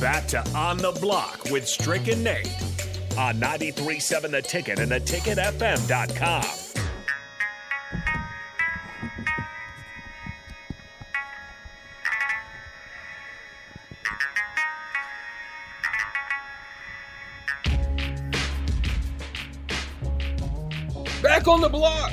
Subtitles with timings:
[0.00, 2.48] back to On the Block with Strick and Nate
[3.18, 6.42] on 93.7 The Ticket and theticketfm.com.
[21.22, 22.12] Back on the block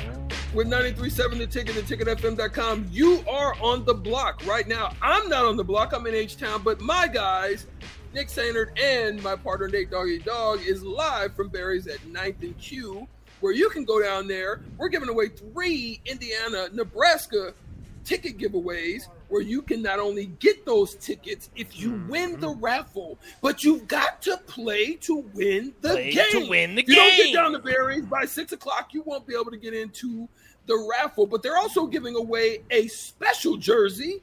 [0.58, 2.88] with 93.7 The Ticket and TicketFM.com.
[2.90, 4.90] You are on the block right now.
[5.00, 5.92] I'm not on the block.
[5.92, 7.68] I'm in H-Town, but my guys,
[8.12, 12.58] Nick Sainert and my partner, Nate Doggy Dog, is live from Barry's at 9th and
[12.58, 13.06] Q,
[13.38, 14.60] where you can go down there.
[14.78, 17.54] We're giving away three Indiana, Nebraska
[18.02, 22.08] ticket giveaways where you can not only get those tickets if you mm-hmm.
[22.08, 26.24] win the raffle, but you've got to play to win the Play game.
[26.30, 29.26] to win the if you don't get down to Barry's by six o'clock, you won't
[29.26, 30.28] be able to get into
[30.68, 31.26] the raffle.
[31.26, 34.22] But they're also giving away a special jersey.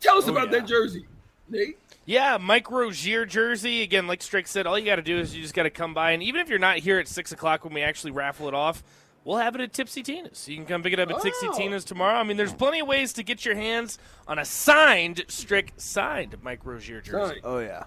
[0.00, 0.60] Tell us Oh, about yeah.
[0.60, 1.06] that jersey,
[1.50, 1.78] Nate.
[2.06, 3.82] Yeah, Mike Rozier jersey.
[3.82, 5.92] Again, like Strick said, all you got to do is you just got to come
[5.94, 8.54] by, and even if you're not here at six o'clock when we actually raffle it
[8.54, 8.82] off,
[9.24, 10.48] we'll have it at Tipsy Tina's.
[10.48, 11.56] You can come pick it up at Tipsy Oh.
[11.56, 12.18] Tina's tomorrow.
[12.18, 16.34] I mean, there's plenty of ways to get your hands on a signed Strick signed
[16.42, 17.18] Mike Rozier jersey.
[17.18, 17.40] Sorry.
[17.44, 17.84] Oh yeah.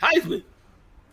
[0.00, 0.42] Heisman.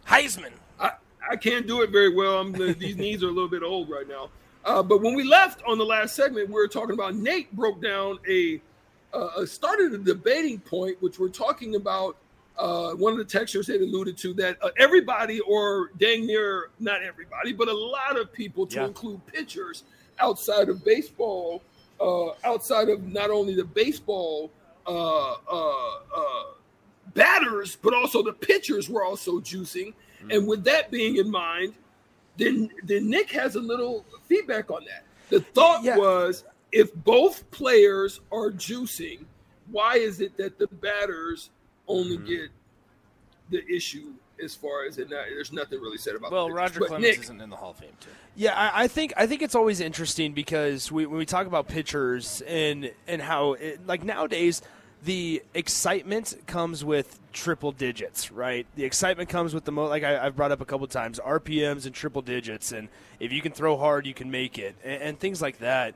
[0.07, 0.51] Heisman.
[0.79, 0.91] I,
[1.29, 2.39] I can't do it very well.
[2.39, 4.29] I'm these knees are a little bit old right now.
[4.65, 7.81] Uh, but when we left on the last segment, we were talking about Nate broke
[7.81, 8.61] down a
[9.13, 12.17] uh, started a debating point, which we're talking about.
[12.57, 17.01] Uh, one of the textures had alluded to that uh, everybody, or dang near not
[17.01, 18.85] everybody, but a lot of people, to Yeah.
[18.87, 19.83] include pitchers
[20.19, 21.61] outside of baseball,
[22.01, 24.51] uh, outside of not only the baseball
[24.85, 26.43] uh, uh, uh,
[27.13, 29.93] batters, but also the pitchers were also juicing.
[30.29, 31.75] And with that being in mind,
[32.39, 35.03] then then Nick has a little feedback on that.
[35.29, 35.97] The thought Yeah.
[35.97, 39.25] was if both players are juicing,
[39.71, 41.49] why is it that the batters
[41.87, 42.25] only Mm-hmm.
[42.27, 42.49] get
[43.51, 46.61] the issue as far as it not, there's nothing really said about Well, the pitchers.
[46.61, 48.09] Roger But Clemens Nick, isn't in the Hall of Fame too.
[48.35, 51.67] Yeah, I, I think I think it's always interesting because we, when we talk about
[51.67, 54.61] pitchers and and how it, like nowadays
[55.03, 58.65] the excitement comes with triple digits, right?
[58.75, 61.85] The excitement comes with the mo like I, I've brought up a couple times RPMs
[61.85, 62.89] and triple digits, and
[63.19, 65.95] if you can throw hard, you can make it, and, and things like that.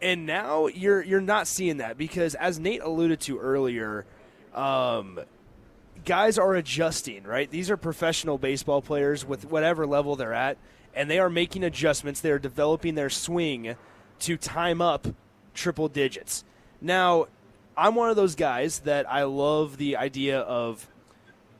[0.00, 4.04] And now you're you're not seeing that because as Nate alluded to earlier,
[4.54, 5.20] um,
[6.04, 7.48] guys are adjusting, right?
[7.48, 10.58] These are professional baseball players with whatever level they're at,
[10.94, 12.20] and they are making adjustments.
[12.20, 13.76] They are developing their swing
[14.20, 15.06] to time up
[15.54, 16.42] triple digits.
[16.80, 17.28] Now,
[17.76, 20.86] I'm one of those guys that I love the idea of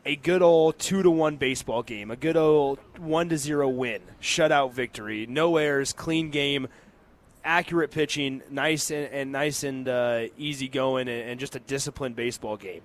[0.04, 4.02] a good old two to one baseball game, a good old one to zero win,
[4.20, 6.68] shutout victory, no errors, clean game,
[7.44, 12.16] accurate pitching, nice and, and nice and uh, easy going, and, and just a disciplined
[12.16, 12.82] baseball game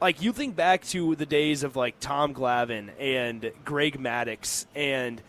[0.00, 5.20] like you think back to the days of like Tom Glavine and Greg Maddux, and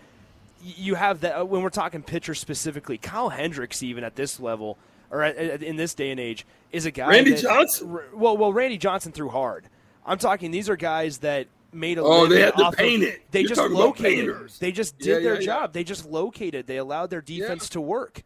[0.61, 2.97] you have that uh, when we're talking pitcher specifically.
[2.97, 4.77] Kyle Hendricks, even at this level
[5.11, 7.09] or in this day and age, is a guy.
[7.09, 7.99] Randy that- Johnson?
[8.13, 9.65] well, well, Randy Johnson threw hard.
[10.05, 10.51] I'm talking.
[10.51, 12.03] These are guys that made a.
[12.03, 13.21] Oh, they had to off of- paint it.
[13.31, 14.49] They You're just located.
[14.59, 15.45] They just did Yeah, their yeah, yeah.
[15.45, 15.73] job.
[15.73, 16.67] They just located.
[16.67, 18.23] They allowed their defense to work.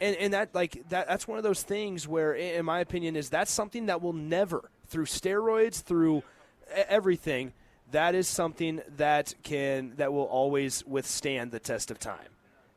[0.00, 3.30] And, and that like that that's one of those things where in my opinion is
[3.30, 6.24] that's something that will never through steroids through
[6.88, 7.52] everything
[7.92, 12.18] that is something that can that will always withstand the test of time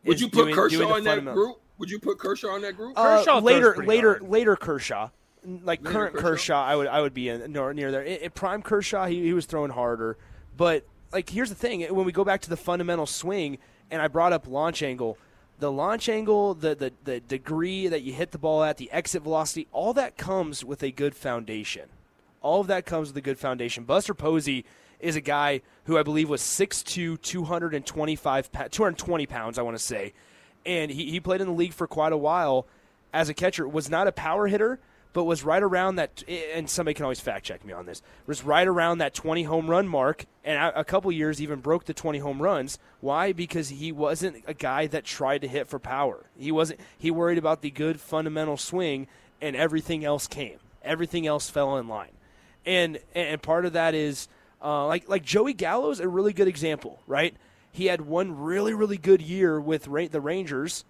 [0.05, 1.59] would you put doing- Kershaw doing in that group?
[1.77, 2.97] Would you put Kershaw in that group?
[2.97, 4.29] uh, Kershaw later, later, hard.
[4.29, 5.09] later Kershaw,
[5.45, 6.27] like Later current Kershaw?
[6.29, 8.03] Kershaw, I would, I would be in nor, near there.
[8.03, 10.17] In, in prime Kershaw, he, he was throwing harder,
[10.55, 13.57] but like here's the thing: when we go back to the fundamental swing,
[13.91, 15.17] and I brought up launch angle,
[15.59, 19.21] the launch angle, the the the degree that you hit the ball at, the exit
[19.23, 21.89] velocity, all that comes with a good foundation.
[22.41, 23.83] All of that comes with a good foundation.
[23.83, 24.63] Buster Posey
[24.99, 29.83] is a guy who I believe was 6'2", 225, pa- 220 pounds, I want to
[29.83, 30.13] say.
[30.65, 32.67] And he, he played in the league for quite a while
[33.13, 33.67] as a catcher.
[33.67, 34.79] Was not a power hitter,
[35.17, 36.23] but was right around that,
[36.53, 39.67] and somebody can always fact check me on this, was right around that 20 home
[39.67, 42.77] run mark, and a couple years even broke the 20 home runs.
[42.99, 43.33] Why?
[43.33, 46.27] Because he wasn't a guy that tried to hit for power.
[46.37, 46.81] He wasn't.
[46.99, 49.07] He worried about the good fundamental swing,
[49.41, 50.59] and everything else came.
[50.83, 52.13] Everything else fell in line,
[52.63, 54.27] and and part of that is
[54.63, 57.35] uh, like like Joey Gallo's a really good example, right?
[57.77, 60.83] He had one really really good year with Ra- the Rangers,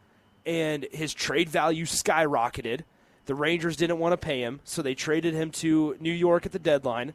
[0.45, 2.81] and his trade value skyrocketed.
[3.25, 6.53] The Rangers didn't want to pay him, so they traded him to New York at
[6.53, 7.13] the deadline.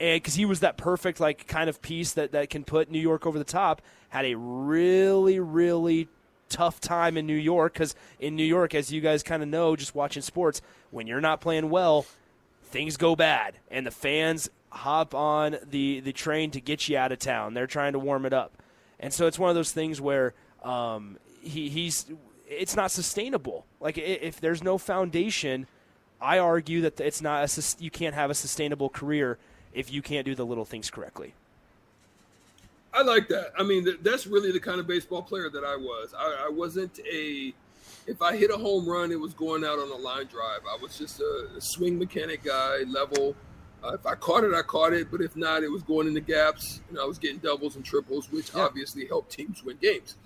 [0.00, 2.98] And because he was that perfect, like, kind of piece that, that can put New
[2.98, 6.08] York over the top, had a really, really
[6.48, 7.74] tough time in New York.
[7.74, 11.20] Because in New York, as you guys kind of know, just watching sports, when you're
[11.20, 12.04] not playing well,
[12.64, 13.54] things go bad.
[13.70, 17.54] And the fans hop on the the train to get you out of town.
[17.54, 18.60] They're trying to warm it up,
[19.00, 22.06] and so it's one of those things where um, he, he's
[22.48, 23.66] it's not sustainable.
[23.80, 25.66] Like if there's no foundation,
[26.20, 29.38] I argue that it's not a, you can't have a sustainable career
[29.72, 31.34] if you can't do the little things correctly.
[32.92, 33.52] I like that.
[33.58, 36.14] I mean, that's really the kind of baseball player that I was.
[36.16, 37.52] I, I wasn't a.
[38.06, 40.60] If I hit a home run, it was going out on a line drive.
[40.70, 43.34] I was just a, a swing mechanic guy, level.
[43.84, 45.10] Uh, if I caught it, I caught it.
[45.10, 47.84] But if not, it was going in the gaps, and I was getting doubles and
[47.84, 48.62] triples, which yeah.
[48.62, 50.16] obviously helped teams win games.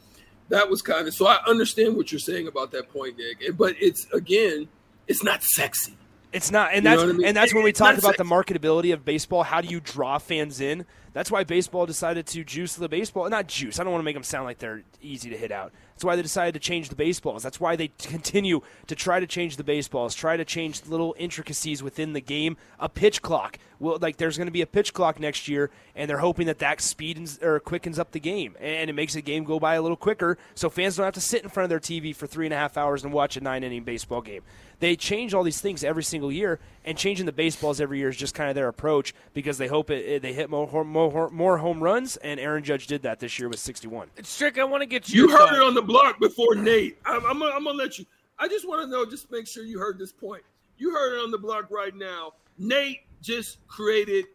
[0.48, 1.26] That was kind of so.
[1.26, 3.56] I understand what you're saying about that point, Nick.
[3.56, 4.68] But it's again,
[5.06, 5.96] it's not sexy.
[6.32, 7.26] It's not, and you that's I mean?
[7.26, 8.18] and that's when we talk about sexy.
[8.18, 9.42] the marketability of baseball.
[9.42, 10.84] How do you draw fans in?
[11.14, 13.28] That's why baseball decided to juice the baseball.
[13.30, 13.80] Not juice.
[13.80, 15.72] I don't want to make them sound like they're easy to hit out.
[15.98, 17.42] That's why they decided to change the baseballs.
[17.42, 21.82] That's why they continue to try to change the baseballs, try to change little intricacies
[21.82, 22.56] within the game.
[22.78, 23.58] A pitch clock.
[23.80, 26.58] Well, like there's going to be a pitch clock next year, and they're hoping that
[26.60, 29.82] that speeds or quickens up the game, and it makes the game go by a
[29.82, 32.46] little quicker, so fans don't have to sit in front of their TV for three
[32.46, 34.42] and a half hours and watch a nine inning baseball game.
[34.80, 38.16] They change all these things every single year, and changing the baseballs every year is
[38.16, 41.58] just kind of their approach because they hope it, it they hit more, more, more
[41.58, 44.08] home runs, and Aaron Judge did that this year with 61.
[44.22, 45.22] Strick, I want to get you.
[45.22, 46.98] You heard it on the block before Nate.
[47.04, 48.06] I'm, I'm, I'm gonna let you.
[48.38, 50.44] I just want to know, just make sure you heard this point.
[50.76, 52.34] You heard it on the block right now.
[52.58, 54.26] Nate just created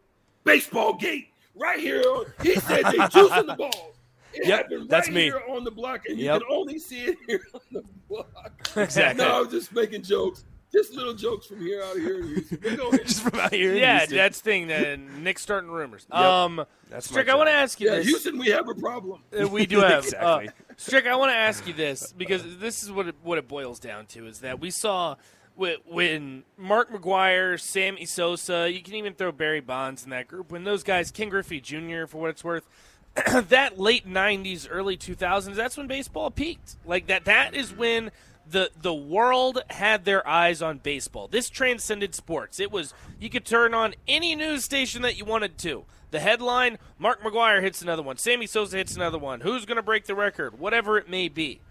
[0.44, 2.04] baseball gate right here.
[2.42, 3.94] He said they juicing the ball.
[4.34, 6.42] It yep, right that's me here on the block, and you yep.
[6.42, 8.72] can only see it here on the block.
[8.76, 9.24] Exactly.
[9.24, 10.44] No, I'm just making jokes.
[10.74, 12.24] Just little jokes from here out of here.
[13.06, 13.76] just from out here.
[13.76, 14.68] Yeah, that's thing.
[14.68, 16.08] That Nick's starting rumors.
[16.12, 16.20] Yep.
[16.20, 17.90] Um, that's Strick, I want to ask you.
[17.90, 18.08] Yeah, this.
[18.08, 19.22] Houston, we have a problem.
[19.40, 20.48] Uh, we do have exactly.
[20.48, 23.48] Uh, Strick, I want to ask you this because this is what it, what it
[23.48, 25.16] boils down to: is that we saw
[25.56, 30.52] when Mark McGwire, Sammy Sosa, you can even throw Barry Bonds in that group.
[30.52, 32.06] When those guys, Ken Griffey Jr.
[32.08, 32.68] for what it's worth,
[33.50, 36.78] that late '90s, early 2000s, that's when baseball peaked.
[36.84, 37.26] Like that.
[37.26, 38.10] That is when
[38.50, 41.28] the the world had their eyes on baseball.
[41.28, 42.60] This transcended sports.
[42.60, 45.86] It was you could turn on any news station that you wanted to.
[46.12, 48.18] The headline: Mark McGwire hits another one.
[48.18, 49.42] Sammy Sosa hits another one.
[49.42, 50.60] Who's going to break the record?
[50.60, 51.62] Whatever it may be.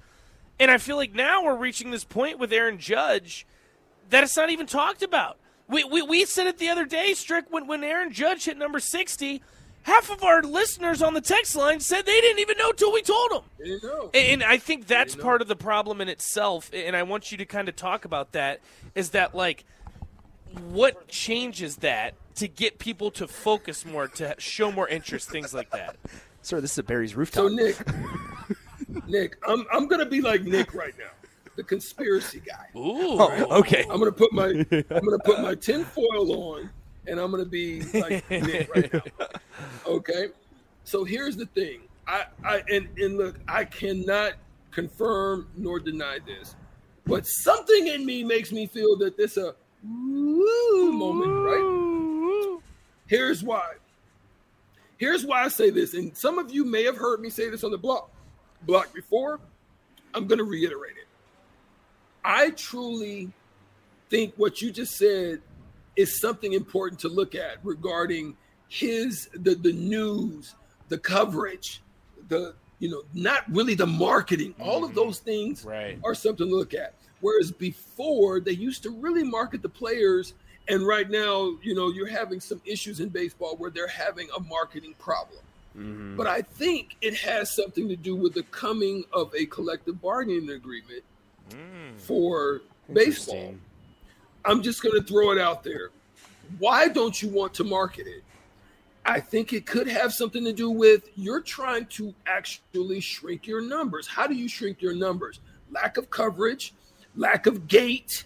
[0.58, 3.46] And I feel like now we're reaching this point with Aaron Judge
[4.10, 5.38] that it's not even talked about.
[5.69, 8.78] We, we, we said it the other day, Strick, when, when Aaron Judge hit number
[8.78, 9.42] 60,
[9.82, 13.02] half of our listeners on the text line said they didn't even know till we
[13.02, 14.11] told them.
[14.14, 16.70] And I think that's part of the problem in itself.
[16.73, 18.61] And I want you to kind of talk about that
[18.94, 19.64] is that, like,
[20.69, 25.70] what changes that to get people to focus more, to show more interest, things like
[25.70, 25.96] that?
[26.43, 27.49] Sir, this is a Barry's rooftop.
[27.49, 27.76] So, Nick,
[29.06, 31.11] Nick, I'm, I'm going to be like Nick right now
[31.56, 32.69] the conspiracy guy.
[32.79, 33.84] Ooh, oh, okay.
[33.90, 36.70] I'm gonna put my I'm gonna put my tinfoil on,
[37.06, 39.26] and I'm gonna be like right now.
[39.87, 40.28] Okay.
[40.84, 41.81] So here's the thing.
[42.06, 44.34] I, I and, and look, I cannot
[44.70, 46.56] confirm nor deny this,
[47.06, 49.54] but something in me makes me feel that this a
[49.84, 52.58] woo moment, right?
[53.06, 53.75] Here's why.
[54.96, 57.64] Here's why I say this, and some of you may have heard me say this
[57.64, 58.10] on the block
[58.62, 59.40] block before.
[60.14, 61.08] I'm to reiterate it.
[62.25, 63.32] I truly
[64.10, 65.40] think what you just said
[65.97, 68.37] is something important to look at regarding
[68.69, 70.55] his the the news,
[70.89, 71.82] the coverage,
[72.29, 74.53] the you know, not really the marketing.
[74.55, 74.63] Mm-hmm.
[74.63, 75.01] All of mm-hmm.
[75.01, 75.99] those things right.
[76.05, 76.94] are something to look at.
[77.20, 80.34] Whereas before they used to really market the players
[80.69, 84.41] and right now, you know, you're having some issues in baseball where they're having a
[84.41, 85.41] marketing problem.
[85.77, 86.17] Mm-hmm.
[86.17, 90.51] But I think it has something to do with the coming of a collective bargaining
[90.51, 91.03] agreement
[91.51, 91.99] mm.
[91.99, 93.55] for baseball.
[94.44, 95.91] I'm just going to throw it out there.
[96.58, 98.22] Why don't you want to market it?
[99.05, 103.61] I think it could have something to do with you're trying to actually shrink your
[103.61, 104.06] numbers.
[104.06, 105.41] How do you shrink your numbers?
[105.70, 106.72] Lack of coverage,
[107.17, 108.25] lack of gate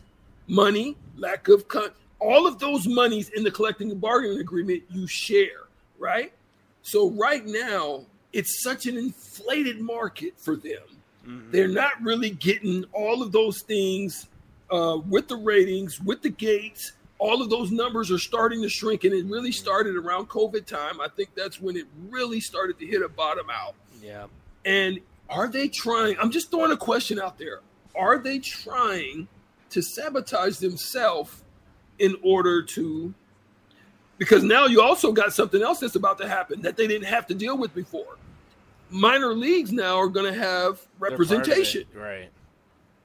[0.49, 1.95] money, lack of cut.
[2.19, 5.65] All of those monies in the collecting and bargaining agreement you share,
[5.99, 6.33] right?
[6.83, 10.97] So right now, it's such an inflated market for them
[11.27, 11.51] Mm-hmm.
[11.51, 14.27] They're not really getting all of those things
[14.71, 16.93] uh, with the ratings, with the gates.
[17.19, 21.01] All of those numbers are starting to shrink, and it really started around COVID time.
[21.01, 23.75] I think that's when it really started to hit a bottom out.
[24.03, 24.27] Yeah.
[24.67, 26.17] And are they trying?
[26.19, 27.61] I'm just throwing a question out there.
[27.97, 29.29] Are they trying
[29.71, 31.43] to sabotage themselves
[31.99, 33.15] in order to?
[34.19, 37.27] Because now you also got something else that's about to happen that they didn't have
[37.29, 38.17] to deal with before
[38.91, 41.85] minor leagues now are going to have representation.
[41.95, 42.31] Right.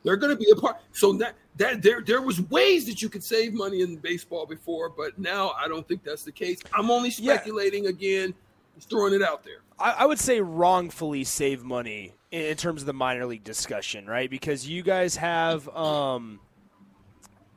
[0.03, 0.77] They're going to be a part.
[0.93, 4.89] So that that there there was ways that you could save money in baseball before,
[4.89, 6.59] but now I don't think that's the case.
[6.73, 7.91] I'm only speculating yeah.
[7.91, 8.33] again,
[8.75, 9.61] just throwing it out there.
[9.79, 14.05] I, I, would say wrongfully save money in, in, terms of the minor league discussion,
[14.05, 14.29] right?
[14.29, 16.39] Because you guys have, um,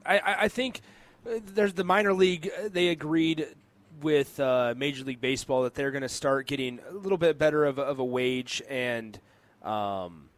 [0.07, 0.81] I, I think
[1.27, 2.51] uh, there's the minor league.
[2.59, 3.49] Uh, they agreed
[4.01, 7.65] with uh, Major League Baseball that they're going to start getting a little bit better
[7.65, 9.19] of, of a wage and.
[9.63, 10.29] Um,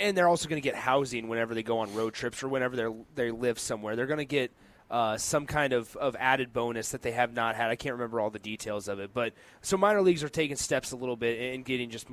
[0.00, 2.76] and they're also going to get housing whenever they go on road trips or whenever
[2.76, 3.96] they they live somewhere.
[3.96, 4.52] They're going to get
[4.90, 7.70] uh, some kind of, of added bonus that they have not had.
[7.70, 10.92] I can't remember all the details of it, but so minor leagues are taking steps
[10.92, 12.06] a little bit in getting just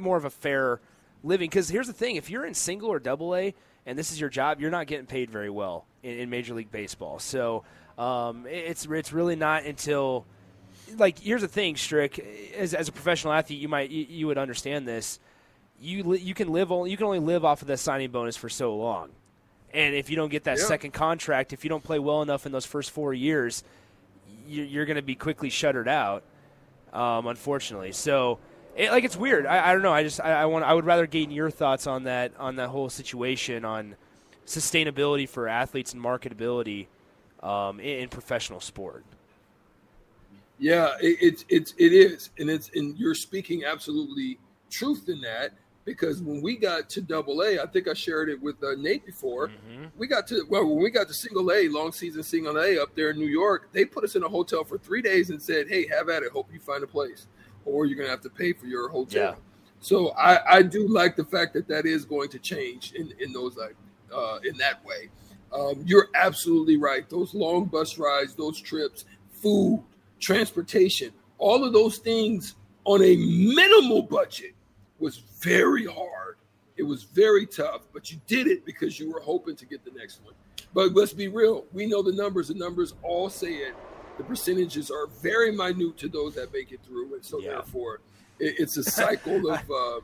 [0.00, 0.80] more of a fair
[1.22, 1.48] living.
[1.50, 3.54] Because here's the thing: if you're in single or double A
[3.84, 6.70] and this is your job, you're not getting paid very well in, in Major League
[6.70, 7.18] Baseball.
[7.18, 7.64] So
[7.98, 10.26] um, it's it's really not until
[10.96, 12.18] like here's the thing, Strick.
[12.56, 15.20] As, as a professional athlete, you might you, you would understand this
[15.80, 18.48] you you can live only you can only live off of the signing bonus for
[18.48, 19.10] so long.
[19.72, 20.64] And if you don't get that yeah.
[20.64, 23.62] second contract, if you don't play well enough in those first four years,
[24.48, 26.22] you're going to be quickly shuttered out.
[26.92, 28.38] Um, unfortunately, so
[28.74, 29.44] it, like it's weird.
[29.44, 29.92] I, I don't know.
[29.92, 32.68] I just I, I, want I would rather gain your thoughts on that on that
[32.68, 33.96] whole situation on
[34.46, 36.86] sustainability for athletes and marketability
[37.42, 39.04] um, in, in, professional sport.
[40.58, 44.38] Yeah, it, it's it's it is, and it's and you're speaking absolutely
[44.70, 45.52] truth in that
[45.86, 49.06] because when we got to double A, I think I shared it with uh, Nate
[49.06, 49.48] before.
[49.48, 49.84] Mm-hmm.
[49.96, 52.94] We got to well, when we got to single A, long season single A up
[52.94, 55.68] there in New York, they put us in a hotel for three days and said,
[55.68, 56.32] "Hey, have at it.
[56.32, 57.28] Hope you find a place,
[57.64, 59.34] or you're gonna have to pay for your hotel." Yeah.
[59.78, 63.32] So I, I do like the fact that that is going to change in in
[63.32, 63.76] those like
[64.14, 65.08] uh, in that way.
[65.52, 67.08] Um, you're absolutely right.
[67.08, 69.82] Those long bus rides, those trips, food,
[70.18, 74.55] transportation, all of those things on a minimal budget
[74.98, 76.36] was very hard.
[76.76, 79.90] It was very tough, but you did it because you were hoping to get the
[79.98, 80.34] next one.
[80.74, 81.64] But let's be real.
[81.72, 82.48] We know the numbers.
[82.48, 83.74] The numbers all say it.
[84.18, 87.14] The percentages are very minute to those that make it through.
[87.14, 87.52] And so, yeah.
[87.52, 88.00] therefore,
[88.38, 90.00] it, it's a cycle of uh,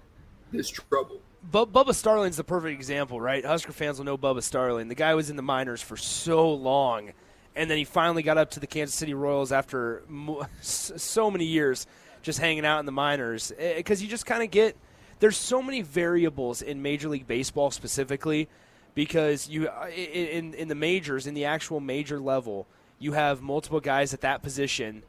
[0.50, 1.20] this trouble.
[1.50, 3.44] But Bubba Starling's the perfect example, right?
[3.44, 4.88] Husker fans will know Bubba Starling.
[4.88, 7.12] The guy was in the minors for so long,
[7.56, 10.04] and then he finally got up to the Kansas City Royals after
[10.60, 11.86] so many years
[12.22, 13.52] just hanging out in the minors.
[13.76, 14.76] Because eh, you just kind of get–
[15.22, 18.48] there's so many variables in Major League Baseball specifically
[18.94, 22.66] because you uh, in in the majors in the actual major level
[22.98, 25.04] you have multiple guys at that position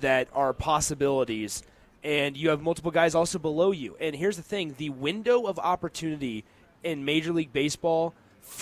[0.00, 1.64] that are possibilities
[2.04, 5.58] and you have multiple guys also below you and here's the thing the window of
[5.58, 6.44] opportunity
[6.84, 8.14] in major league baseball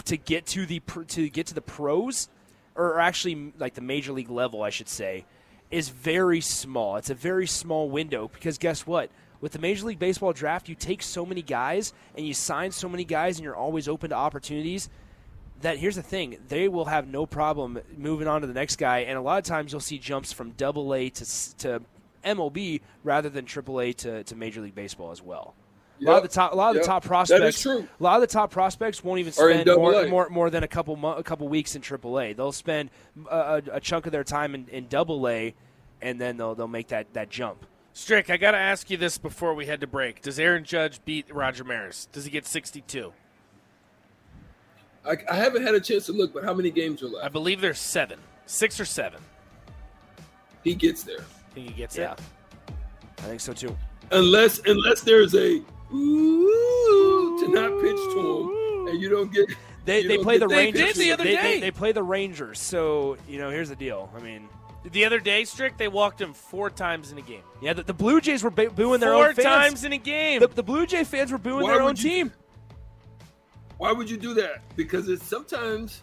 [0.05, 2.29] to get to the to get to the pros
[2.75, 5.27] or actually like the major league level I should say
[5.71, 9.11] is very small it's a very small window because guess what
[9.45, 12.89] with the Major League Baseball draft, you take so many guys and you sign so
[12.89, 14.89] many guys, and you're always open to opportunities.
[15.61, 19.01] That here's the thing, they will have no problem moving on to the next guy,
[19.01, 21.83] and a lot of times you'll see jumps from Double A to to
[22.25, 25.55] MLB rather than Triple A to, to Major League Baseball as well.
[25.99, 26.09] Yep.
[26.09, 26.83] A lot of the top, a lot of yep.
[26.83, 27.67] the top prospects.
[27.67, 30.99] A lot of the top prospects won't even spend more, more, more than a couple
[31.13, 32.37] a couple weeks in AAA.
[32.37, 32.91] They'll spend
[33.31, 35.55] a, a chunk of their time in, in Double A,
[36.03, 37.65] and then they'll they'll make that, that jump.
[37.93, 40.21] Strick, I got to ask you this before we head to break.
[40.21, 42.09] Does Aaron Judge beat Roger Maris?
[42.11, 43.13] Does he get 62?
[45.07, 47.25] I, I, haven't had a chance to look, but how many games are left?
[47.25, 49.21] I believe there's seven, six or seven.
[50.65, 51.21] He gets there.
[51.21, 52.15] I Think he gets yeah.
[52.15, 52.21] it?
[53.19, 53.77] I think so too.
[54.11, 55.63] Unless unless there's a
[55.95, 59.47] ooh to not pitch to him, and you don't get.
[59.85, 60.95] They, they play the Rangers.
[60.95, 61.43] The other they, day.
[61.43, 62.59] They, they play the Rangers.
[62.59, 64.11] So you know, here's the deal.
[64.17, 64.49] I mean,
[64.93, 67.43] the other day, Strick, they walked him four times in a game.
[67.61, 69.45] Yeah, the, the Blue Jays were ba- booing their four own fans.
[69.45, 70.41] times in a game.
[70.41, 72.33] The, the Blue Jay fans were booing Why their own you, team.
[73.79, 74.63] Why would you do that?
[74.77, 76.03] Because it's sometimes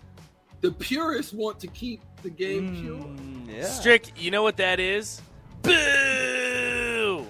[0.62, 3.58] the purists want to keep the game mm, pure.
[3.58, 3.66] Yeah.
[3.66, 5.22] Strick, you know what that is?
[5.62, 7.26] Boo!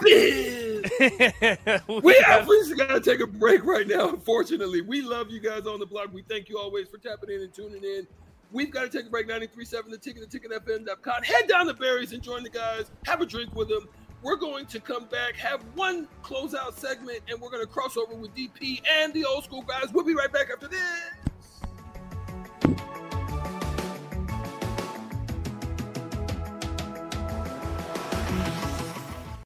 [0.00, 0.04] Boo!
[2.02, 4.08] we have we got to take a break right now.
[4.08, 6.12] Unfortunately, we love you guys on the block.
[6.12, 8.06] We thank you always for tapping in and tuning in.
[8.50, 9.28] We've got to take a break.
[9.28, 11.22] 93.7 The Ticket, the ticket ticketfm.com.
[11.22, 12.90] Head down to Barry's and join the guys.
[13.06, 13.88] Have a drink with them.
[14.22, 18.14] We're going to come back, have one closeout segment, and we're going to cross over
[18.14, 19.92] with DP and the old school guys.
[19.92, 20.82] We'll be right back after this.